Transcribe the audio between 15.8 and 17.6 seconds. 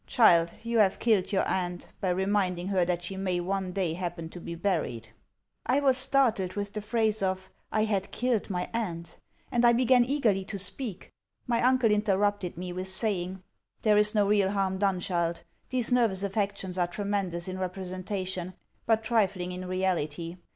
nervous affections are tremendous in